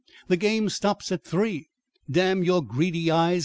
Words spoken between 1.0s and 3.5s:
at three." "Damn your greedy eyes!"